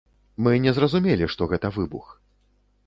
Мы 0.47 0.53
не 0.63 0.71
зразумелі, 0.77 1.29
што 1.35 1.51
гэта 1.53 1.67
выбух. 1.77 2.05